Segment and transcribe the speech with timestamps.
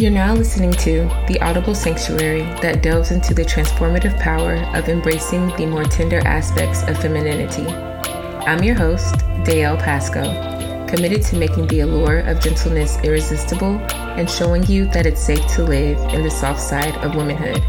[0.00, 5.48] You're now listening to the Audible Sanctuary that delves into the transformative power of embracing
[5.56, 7.66] the more tender aspects of femininity.
[8.46, 10.22] I'm your host, Dale Pasco,
[10.86, 15.64] committed to making the allure of gentleness irresistible and showing you that it's safe to
[15.64, 17.60] live in the soft side of womanhood.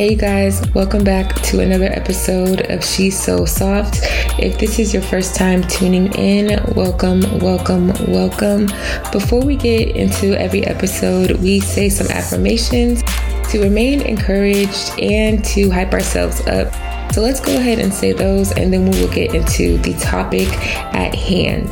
[0.00, 3.98] Hey guys, welcome back to another episode of She's So Soft.
[4.38, 8.68] If this is your first time tuning in, welcome, welcome, welcome.
[9.12, 13.02] Before we get into every episode, we say some affirmations
[13.50, 16.72] to remain encouraged and to hype ourselves up.
[17.12, 20.48] So let's go ahead and say those and then we will get into the topic
[20.94, 21.68] at hand.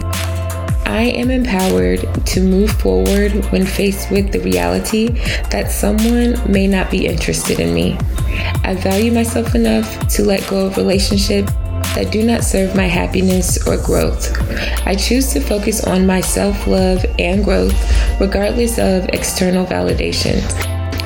[0.89, 5.09] I am empowered to move forward when faced with the reality
[5.51, 7.99] that someone may not be interested in me.
[8.65, 11.53] I value myself enough to let go of relationships
[11.95, 14.35] that do not serve my happiness or growth.
[14.87, 17.77] I choose to focus on my self love and growth
[18.19, 20.43] regardless of external validation.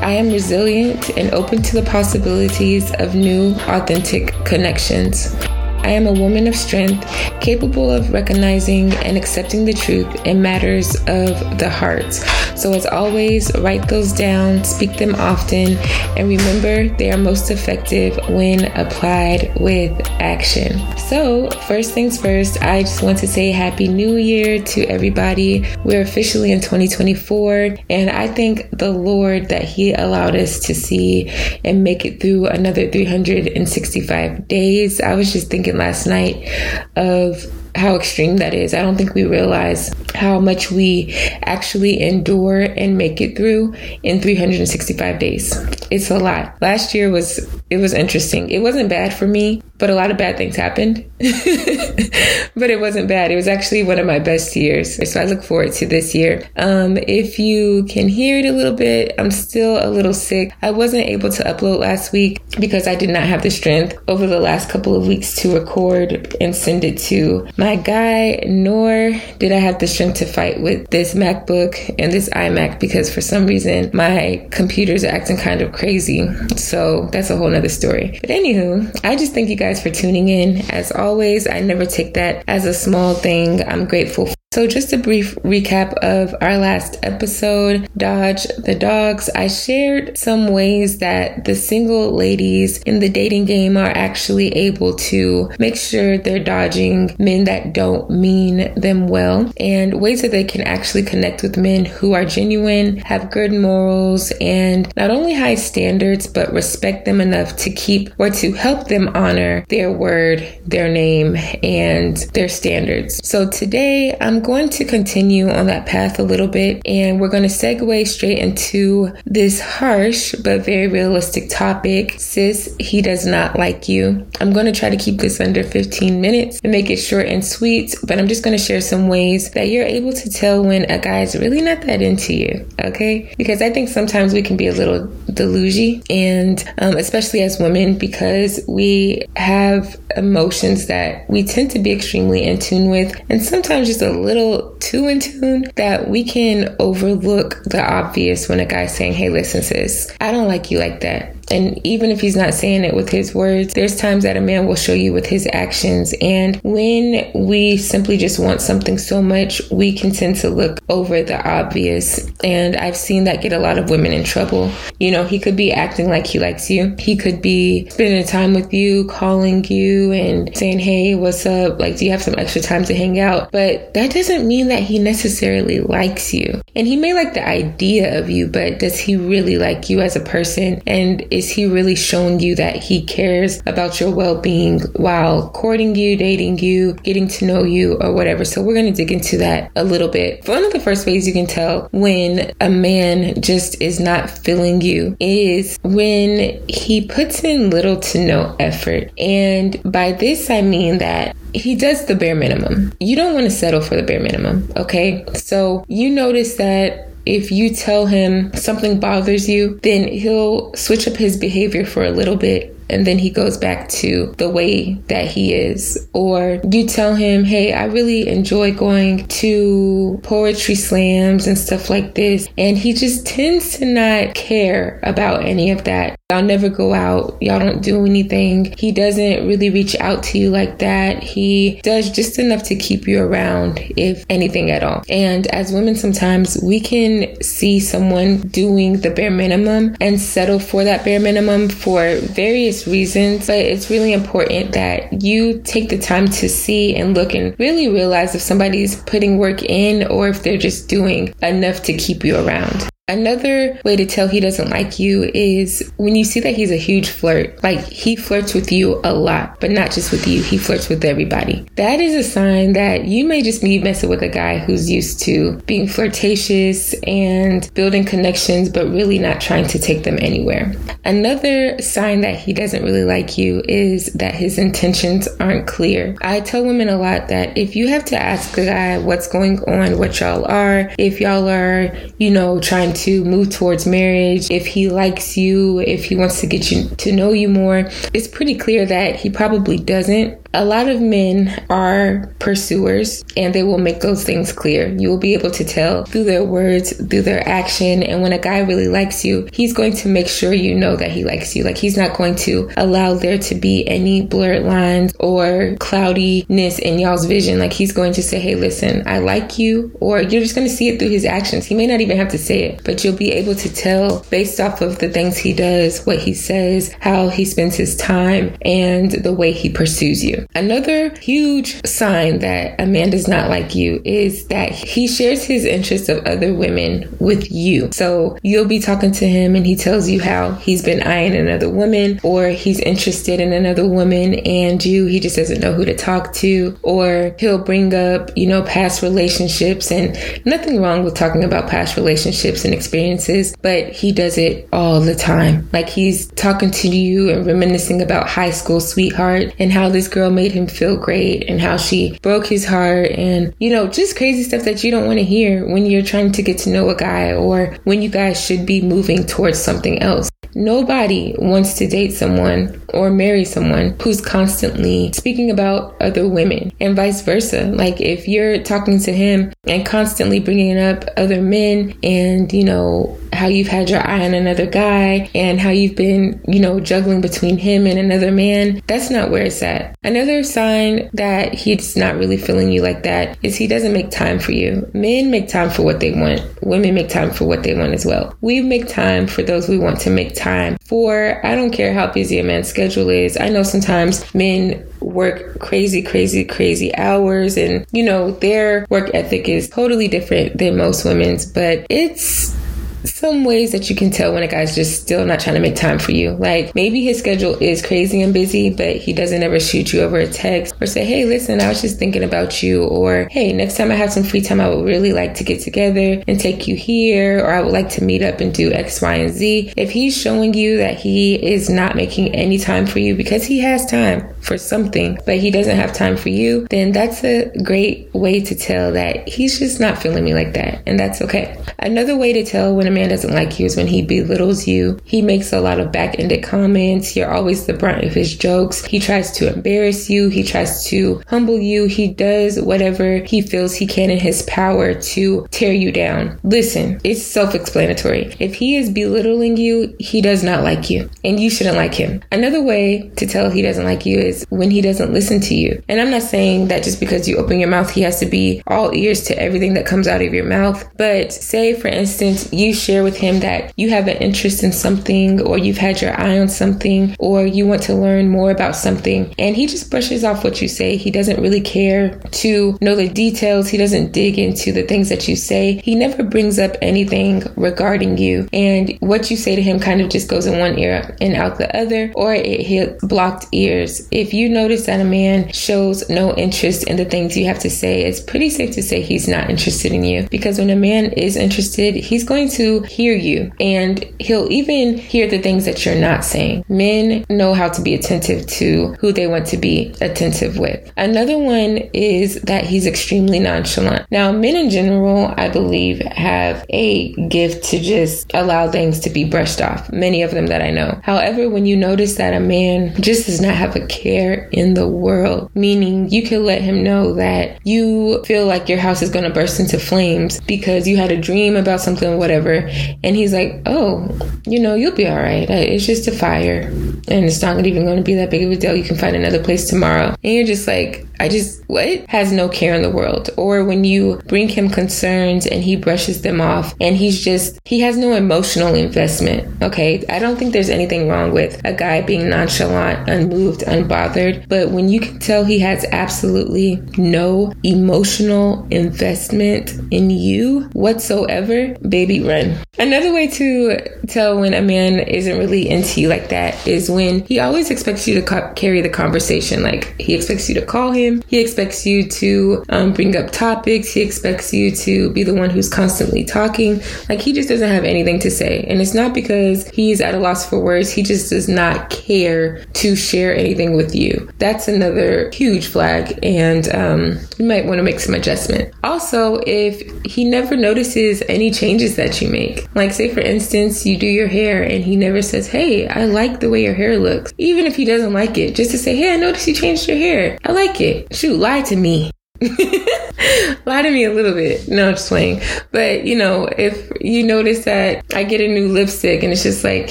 [0.00, 5.34] I am resilient and open to the possibilities of new, authentic connections.
[5.82, 7.04] I am a woman of strength,
[7.40, 12.14] capable of recognizing and accepting the truth in matters of the heart.
[12.56, 15.76] So, as always, write those down, speak them often,
[16.16, 20.80] and remember they are most effective when applied with action.
[20.96, 25.64] So, first things first, I just want to say Happy New Year to everybody.
[25.84, 31.30] We're officially in 2024, and I thank the Lord that He allowed us to see
[31.64, 35.00] and make it through another 365 days.
[35.00, 36.48] I was just thinking last night
[36.96, 37.44] of
[37.74, 38.74] how extreme that is.
[38.74, 41.12] I don't think we realize how much we
[41.42, 45.56] actually endure and make it through in 365 days.
[45.90, 46.56] It's a lot.
[46.60, 47.38] Last year was
[47.70, 48.50] it was interesting.
[48.50, 51.04] It wasn't bad for me, but a lot of bad things happened.
[51.18, 53.30] but it wasn't bad.
[53.30, 55.10] It was actually one of my best years.
[55.10, 56.48] So I look forward to this year.
[56.56, 60.52] Um, if you can hear it a little bit, I'm still a little sick.
[60.62, 64.26] I wasn't able to upload last week because I did not have the strength over
[64.26, 69.52] the last couple of weeks to record and send it to my guy, nor did
[69.52, 73.46] I have the strength to fight with this MacBook and this iMac because for some
[73.46, 76.28] reason my computers acting kind of crazy.
[76.56, 78.18] So that's a whole nother story.
[78.20, 80.68] But anywho, I just think you guys for tuning in.
[80.72, 83.62] As always, I never take that as a small thing.
[83.62, 89.30] I'm grateful so, just a brief recap of our last episode, Dodge the Dogs.
[89.34, 94.94] I shared some ways that the single ladies in the dating game are actually able
[95.08, 100.44] to make sure they're dodging men that don't mean them well and ways that they
[100.44, 105.54] can actually connect with men who are genuine, have good morals, and not only high
[105.54, 110.92] standards, but respect them enough to keep or to help them honor their word, their
[110.92, 113.26] name, and their standards.
[113.26, 117.42] So, today I'm going to continue on that path a little bit and we're going
[117.42, 122.14] to segue straight into this harsh but very realistic topic.
[122.18, 124.26] Sis, he does not like you.
[124.40, 127.44] I'm going to try to keep this under 15 minutes and make it short and
[127.44, 130.90] sweet, but I'm just going to share some ways that you're able to tell when
[130.90, 133.34] a guy is really not that into you, okay?
[133.36, 135.72] Because I think sometimes we can be a little delusional
[136.10, 142.42] and um, especially as women because we have emotions that we tend to be extremely
[142.42, 146.74] in tune with and sometimes just a little little too in tune that we can
[146.78, 151.00] overlook the obvious when a guy's saying, Hey, listen, sis, I don't like you like
[151.00, 151.36] that.
[151.50, 154.66] And even if he's not saying it with his words, there's times that a man
[154.66, 156.14] will show you with his actions.
[156.20, 161.22] And when we simply just want something so much, we can tend to look over
[161.22, 162.30] the obvious.
[162.42, 164.70] And I've seen that get a lot of women in trouble.
[164.98, 168.54] You know, he could be acting like he likes you, he could be spending time
[168.54, 171.78] with you, calling you, and saying, Hey, what's up?
[171.78, 173.50] Like, do you have some extra time to hang out?
[173.52, 176.60] But that doesn't mean that he necessarily likes you.
[176.74, 180.16] And he may like the idea of you, but does he really like you as
[180.16, 180.82] a person?
[180.86, 185.96] And is he really showing you that he cares about your well being while courting
[185.96, 188.44] you, dating you, getting to know you, or whatever?
[188.44, 190.46] So we're going to dig into that a little bit.
[190.46, 194.80] One of the first ways you can tell when a man just is not feeling
[194.80, 199.10] you is when he puts in little to no effort.
[199.18, 202.92] And by this, I mean that he does the bare minimum.
[203.00, 205.24] You don't want to settle for the bare minimum, okay?
[205.34, 211.14] So you notice that if you tell him something bothers you, then he'll switch up
[211.14, 215.26] his behavior for a little bit and then he goes back to the way that
[215.26, 216.08] he is.
[216.12, 222.14] Or you tell him, hey, I really enjoy going to poetry slams and stuff like
[222.14, 222.48] this.
[222.58, 226.16] And he just tends to not care about any of that.
[226.30, 227.36] Y'all never go out.
[227.42, 228.74] Y'all don't do anything.
[228.78, 231.22] He doesn't really reach out to you like that.
[231.22, 235.02] He does just enough to keep you around, if anything at all.
[235.10, 240.84] And as women, sometimes we can see someone doing the bare minimum and settle for
[240.84, 243.46] that bare minimum for various reasons.
[243.46, 247.88] But it's really important that you take the time to see and look and really
[247.88, 252.36] realize if somebody's putting work in or if they're just doing enough to keep you
[252.36, 252.88] around.
[253.08, 256.76] Another way to tell he doesn't like you is when you see that he's a
[256.76, 257.60] huge flirt.
[257.60, 261.04] Like he flirts with you a lot, but not just with you, he flirts with
[261.04, 261.66] everybody.
[261.74, 265.18] That is a sign that you may just be messing with a guy who's used
[265.22, 270.72] to being flirtatious and building connections, but really not trying to take them anywhere.
[271.04, 276.16] Another sign that he doesn't really like you is that his intentions aren't clear.
[276.22, 279.58] I tell women a lot that if you have to ask a guy what's going
[279.64, 284.66] on, what y'all are, if y'all are, you know, trying to move towards marriage, if
[284.66, 288.56] he likes you, if he wants to get you to know you more, it's pretty
[288.56, 294.00] clear that he probably doesn't a lot of men are pursuers and they will make
[294.00, 294.88] those things clear.
[294.88, 298.02] You will be able to tell through their words, through their action.
[298.02, 301.10] And when a guy really likes you, he's going to make sure you know that
[301.10, 301.64] he likes you.
[301.64, 306.98] Like he's not going to allow there to be any blurred lines or cloudiness in
[306.98, 307.58] y'all's vision.
[307.58, 309.96] Like he's going to say, Hey, listen, I like you.
[310.00, 311.64] Or you're just going to see it through his actions.
[311.64, 314.60] He may not even have to say it, but you'll be able to tell based
[314.60, 319.12] off of the things he does, what he says, how he spends his time, and
[319.12, 320.41] the way he pursues you.
[320.54, 325.64] Another huge sign that a man does not like you is that he shares his
[325.64, 327.90] interests of other women with you.
[327.92, 331.68] So you'll be talking to him and he tells you how he's been eyeing another
[331.68, 335.96] woman or he's interested in another woman and you, he just doesn't know who to
[335.96, 336.78] talk to.
[336.82, 341.96] Or he'll bring up, you know, past relationships and nothing wrong with talking about past
[341.96, 345.68] relationships and experiences, but he does it all the time.
[345.72, 350.30] Like he's talking to you and reminiscing about high school sweetheart and how this girl
[350.34, 354.42] made him feel great and how she broke his heart and, you know, just crazy
[354.42, 356.96] stuff that you don't want to hear when you're trying to get to know a
[356.96, 360.30] guy or when you guys should be moving towards something else.
[360.54, 366.94] Nobody wants to date someone or marry someone who's constantly speaking about other women and
[366.94, 367.64] vice versa.
[367.66, 373.18] Like if you're talking to him and constantly bringing up other men and, you know,
[373.32, 377.22] how you've had your eye on another guy and how you've been, you know, juggling
[377.22, 379.96] between him and another man, that's not where it's at.
[380.04, 384.38] Another sign that he's not really feeling you like that is he doesn't make time
[384.38, 384.88] for you.
[384.92, 388.04] Men make time for what they want, women make time for what they want as
[388.04, 388.36] well.
[388.42, 390.41] We make time for those we want to make time
[390.84, 391.44] for.
[391.44, 393.36] I don't care how busy a man's schedule is.
[393.38, 399.48] I know sometimes men work crazy, crazy, crazy hours and, you know, their work ethic
[399.48, 402.56] is totally different than most women's, but it's
[403.04, 405.76] some ways that you can tell when a guy's just still not trying to make
[405.76, 406.32] time for you.
[406.32, 410.18] Like maybe his schedule is crazy and busy, but he doesn't ever shoot you over
[410.18, 412.84] a text or say, Hey, listen, I was just thinking about you.
[412.84, 415.60] Or, Hey, next time I have some free time, I would really like to get
[415.60, 417.44] together and take you here.
[417.44, 419.74] Or I would like to meet up and do X, Y, and Z.
[419.76, 423.60] If he's showing you that he is not making any time for you because he
[423.60, 428.12] has time for something, but he doesn't have time for you, then that's a great
[428.12, 430.82] way to tell that he's just not feeling me like that.
[430.86, 431.58] And that's okay.
[431.78, 434.98] Another way to tell when a man doesn't like you is when he belittles you.
[435.04, 437.16] He makes a lot of back-ended comments.
[437.16, 438.84] You're always the brunt of his jokes.
[438.84, 440.28] He tries to embarrass you.
[440.28, 441.86] He tries to humble you.
[441.86, 446.38] He does whatever he feels he can in his power to tear you down.
[446.42, 448.34] Listen, it's self-explanatory.
[448.38, 452.22] If he is belittling you, he does not like you and you shouldn't like him.
[452.30, 455.82] Another way to tell he doesn't like you is when he doesn't listen to you.
[455.88, 458.62] And I'm not saying that just because you open your mouth, he has to be
[458.66, 460.84] all ears to everything that comes out of your mouth.
[460.96, 465.40] But say, for instance, you share with him that you have an interest in something
[465.40, 469.34] or you've had your eye on something or you want to learn more about something
[469.38, 470.96] and he just brushes off what you say.
[470.96, 473.68] He doesn't really care to know the details.
[473.68, 475.80] He doesn't dig into the things that you say.
[475.84, 480.10] He never brings up anything regarding you and what you say to him kind of
[480.10, 484.08] just goes in one ear and out the other or it hits blocked ears.
[484.22, 487.68] If you notice that a man shows no interest in the things you have to
[487.68, 491.06] say, it's pretty safe to say he's not interested in you because when a man
[491.06, 495.96] is interested, he's going to hear you and he'll even hear the things that you're
[495.96, 496.64] not saying.
[496.68, 500.92] Men know how to be attentive to who they want to be attentive with.
[500.96, 504.08] Another one is that he's extremely nonchalant.
[504.12, 509.24] Now, men in general, I believe, have a gift to just allow things to be
[509.24, 511.00] brushed off, many of them that I know.
[511.02, 514.88] However, when you notice that a man just does not have a care in the
[514.88, 519.24] world, meaning you can let him know that you feel like your house is going
[519.24, 522.68] to burst into flames because you had a dream about something, whatever,
[523.04, 524.08] and he's like, oh,
[524.46, 525.48] you know, you'll be all right.
[525.48, 526.62] Uh, it's just a fire
[527.08, 528.76] and it's not even going to be that big of a deal.
[528.76, 530.14] You can find another place tomorrow.
[530.22, 532.08] And you're just like, I just, what?
[532.08, 533.30] Has no care in the world.
[533.36, 537.80] Or when you bring him concerns and he brushes them off and he's just, he
[537.80, 539.62] has no emotional investment.
[539.62, 540.04] Okay.
[540.08, 544.01] I don't think there's anything wrong with a guy being nonchalant, unmoved, unbothered.
[544.48, 552.20] But when you can tell he has absolutely no emotional investment in you whatsoever, baby,
[552.20, 552.56] run.
[552.78, 553.78] Another way to
[554.08, 558.08] tell when a man isn't really into you like that is when he always expects
[558.08, 559.62] you to co- carry the conversation.
[559.62, 563.92] Like he expects you to call him, he expects you to um, bring up topics,
[563.92, 566.82] he expects you to be the one who's constantly talking.
[567.08, 568.64] Like he just doesn't have anything to say.
[568.64, 572.64] And it's not because he's at a loss for words, he just does not care
[572.64, 574.28] to share anything with you.
[574.38, 578.74] That's another huge flag, and um, you might want to make some adjustment.
[578.84, 583.96] Also, if he never notices any changes that you make, like say for instance, you
[583.96, 587.32] do your hair and he never says, Hey, I like the way your hair looks.
[587.38, 589.96] Even if he doesn't like it, just to say, Hey, I noticed you changed your
[589.96, 590.38] hair.
[590.44, 591.14] I like it.
[591.14, 592.10] Shoot, lie to me.
[593.66, 594.68] lie to me a little bit.
[594.68, 595.40] No, I'm just playing.
[595.70, 599.62] But you know, if you notice that I get a new lipstick and it's just
[599.62, 599.90] like,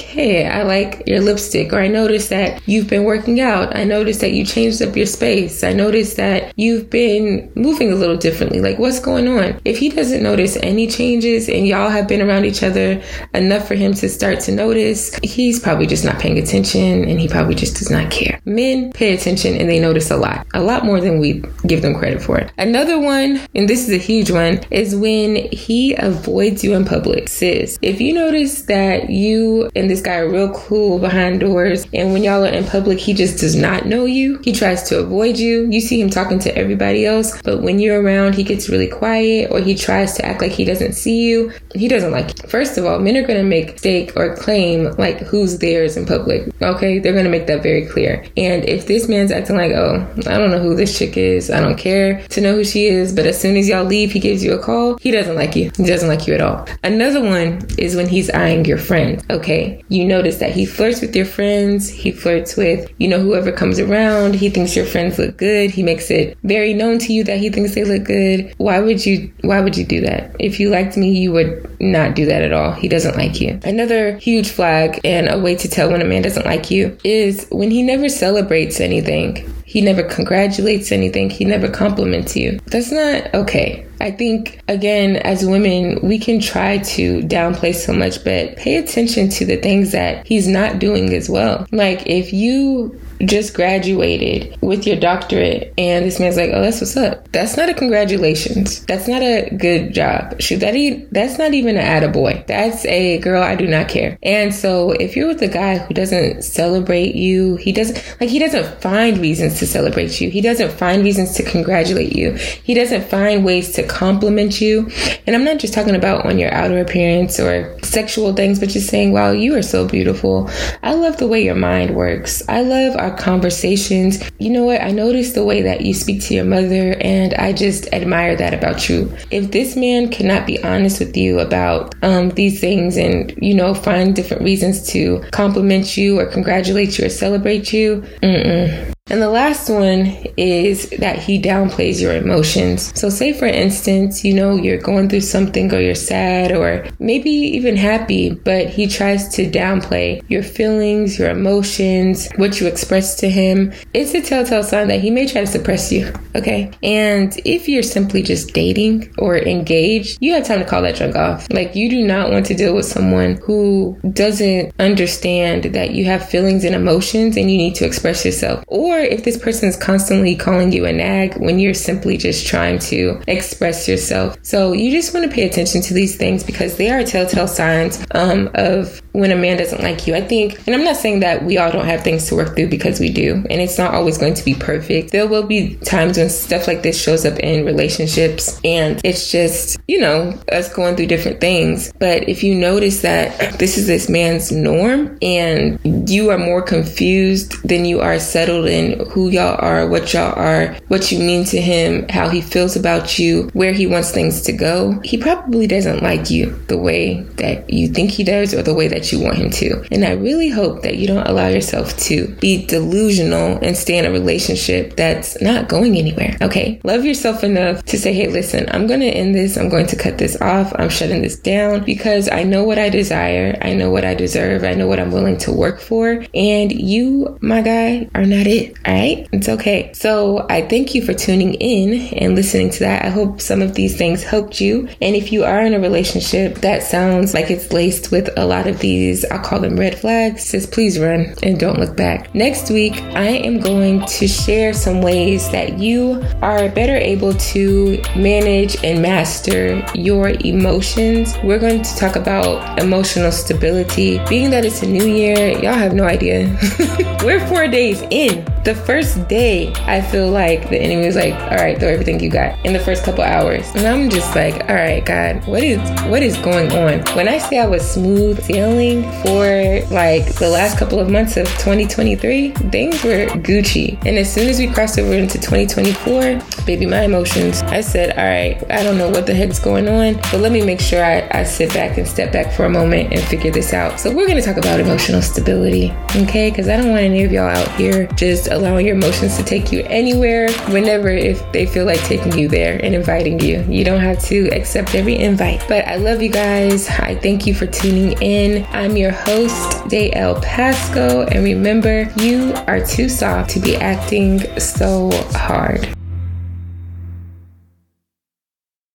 [0.00, 3.74] hey, I like your lipstick, or I notice that you've been working out.
[3.74, 5.64] I notice that you changed up your space.
[5.64, 8.60] I notice that you've been moving a little differently.
[8.60, 9.60] Like, what's going on?
[9.64, 13.74] If he doesn't notice any changes and y'all have been around each other enough for
[13.74, 17.78] him to start to notice, he's probably just not paying attention and he probably just
[17.78, 18.40] does not care.
[18.44, 21.94] Men pay attention and they notice a lot, a lot more than we give them
[21.94, 22.41] credit for.
[22.58, 27.28] Another one, and this is a huge one, is when he avoids you in public.
[27.28, 32.12] Sis, if you notice that you and this guy are real cool behind doors, and
[32.12, 35.38] when y'all are in public, he just does not know you, he tries to avoid
[35.38, 35.68] you.
[35.70, 39.50] You see him talking to everybody else, but when you're around, he gets really quiet
[39.50, 41.52] or he tries to act like he doesn't see you.
[41.74, 42.48] He doesn't like you.
[42.48, 46.52] First of all, men are gonna make stake or claim like who's theirs in public.
[46.62, 48.24] Okay, they're gonna make that very clear.
[48.36, 51.60] And if this man's acting like, oh, I don't know who this chick is, I
[51.60, 54.42] don't care to know who she is, but as soon as y'all leave, he gives
[54.42, 54.96] you a call.
[54.98, 55.70] He doesn't like you.
[55.76, 56.66] He doesn't like you at all.
[56.82, 59.22] Another one is when he's eyeing your friends.
[59.30, 59.82] Okay.
[59.88, 61.88] You notice that he flirts with your friends.
[61.88, 64.34] He flirts with, you know, whoever comes around.
[64.34, 65.70] He thinks your friends look good.
[65.70, 68.54] He makes it very known to you that he thinks they look good.
[68.58, 70.34] Why would you, why would you do that?
[70.38, 72.72] If you liked me, you would not do that at all.
[72.72, 73.60] He doesn't like you.
[73.64, 77.46] Another huge flag and a way to tell when a man doesn't like you is
[77.50, 79.48] when he never celebrates anything.
[79.72, 81.30] He never congratulates anything.
[81.30, 82.58] He never compliments you.
[82.66, 83.86] That's not okay.
[84.02, 89.30] I think, again, as women, we can try to downplay so much, but pay attention
[89.30, 91.66] to the things that he's not doing as well.
[91.70, 96.96] Like, if you just graduated with your doctorate and this man's like, oh, that's what's
[96.96, 97.30] up.
[97.30, 98.84] That's not a congratulations.
[98.86, 100.40] That's not a good job.
[100.40, 100.72] Shoot, that
[101.12, 102.44] that's not even an attaboy.
[102.46, 104.18] That's a girl, I do not care.
[104.22, 108.38] And so if you're with a guy who doesn't celebrate you, he doesn't, like, he
[108.38, 110.30] doesn't find reasons to celebrate you.
[110.30, 112.32] He doesn't find reasons to congratulate you.
[112.32, 114.90] He doesn't find ways to compliment you.
[115.26, 118.88] And I'm not just talking about on your outer appearance or sexual things, but just
[118.88, 120.50] saying, wow, you are so beautiful.
[120.82, 122.42] I love the way your mind works.
[122.48, 124.18] I love our conversations.
[124.38, 124.80] You know what?
[124.80, 128.54] I noticed the way that you speak to your mother, and I just admire that
[128.54, 129.12] about you.
[129.30, 133.74] If this man cannot be honest with you about um, these things and, you know,
[133.74, 138.91] find different reasons to compliment you or congratulate you or celebrate you, mm-mm.
[139.12, 140.06] And the last one
[140.38, 142.98] is that he downplays your emotions.
[142.98, 147.30] So, say for instance, you know, you're going through something or you're sad or maybe
[147.30, 153.28] even happy, but he tries to downplay your feelings, your emotions, what you express to
[153.28, 153.74] him.
[153.92, 156.10] It's a telltale sign that he may try to suppress you.
[156.34, 156.70] Okay.
[156.82, 161.16] And if you're simply just dating or engaged, you have time to call that drunk
[161.16, 161.46] off.
[161.50, 166.26] Like, you do not want to deal with someone who doesn't understand that you have
[166.26, 168.64] feelings and emotions and you need to express yourself.
[168.68, 172.78] Or if this person is constantly calling you a nag when you're simply just trying
[172.78, 174.36] to express yourself.
[174.42, 178.04] So you just want to pay attention to these things because they are telltale signs
[178.12, 180.14] um, of when a man doesn't like you.
[180.14, 182.68] I think, and I'm not saying that we all don't have things to work through
[182.68, 185.12] because we do, and it's not always going to be perfect.
[185.12, 189.78] There will be times when stuff like this shows up in relationships, and it's just,
[189.88, 191.92] you know, us going through different things.
[191.98, 195.78] But if you notice that this is this man's norm and
[196.08, 200.74] you are more confused than you are settled in who y'all are, what y'all are,
[200.88, 204.52] what you mean to him, how he feels about you, where he wants things to
[204.52, 208.74] go, he probably doesn't like you the way that you think he does or the
[208.74, 209.84] way that you want him to.
[209.90, 214.04] And I really hope that you don't allow yourself to be delusional and stay in
[214.04, 216.36] a relationship that's not going anywhere.
[216.40, 216.80] Okay.
[216.84, 219.56] Love yourself enough to say, hey, listen, I'm going to end this.
[219.56, 220.72] I'm going to cut this off.
[220.78, 223.58] I'm shutting this down because I know what I desire.
[223.62, 224.64] I know what I deserve.
[224.64, 226.24] I know what I'm willing to work for.
[226.34, 228.76] And you, my guy, are not it.
[228.86, 229.28] All right.
[229.32, 229.92] It's okay.
[229.94, 233.04] So I thank you for tuning in and listening to that.
[233.04, 234.88] I hope some of these things helped you.
[235.00, 238.66] And if you are in a relationship that sounds like it's laced with a lot
[238.66, 238.91] of these,
[239.30, 242.34] I'll call them red flags, says please run and don't look back.
[242.34, 248.02] Next week, I am going to share some ways that you are better able to
[248.16, 251.36] manage and master your emotions.
[251.42, 254.18] We're going to talk about emotional stability.
[254.28, 256.56] Being that it's a new year, y'all have no idea.
[257.24, 258.44] We're four days in.
[258.64, 262.30] The first day, I feel like the enemy was like, all right, throw everything you
[262.30, 263.68] got in the first couple hours.
[263.74, 267.00] And I'm just like, all right, God, what is what is going on?
[267.16, 271.46] When I say I was smooth sailing for like the last couple of months of
[271.58, 273.98] 2023, things were Gucci.
[274.06, 278.24] And as soon as we crossed over into 2024, baby, my emotions, I said, all
[278.24, 281.28] right, I don't know what the heck's going on, but let me make sure I,
[281.32, 283.98] I sit back and step back for a moment and figure this out.
[283.98, 286.50] So we're gonna talk about emotional stability, okay?
[286.50, 289.72] Because I don't want any of y'all out here just allowing your emotions to take
[289.72, 293.62] you anywhere, whenever, if they feel like taking you there and inviting you.
[293.68, 295.64] You don't have to accept every invite.
[295.68, 296.88] But I love you guys.
[296.88, 298.66] I thank you for tuning in.
[298.70, 301.22] I'm your host, Dale Pasco.
[301.26, 305.94] And remember, you are too soft to be acting so hard.